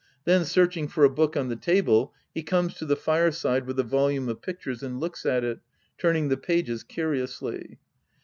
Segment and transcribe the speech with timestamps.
[0.23, 3.83] Then searching for a book 071 the table, he comes to the fireside with a
[3.83, 5.59] volume of pictures and looks at it,
[5.99, 7.77] turning the pages curiously.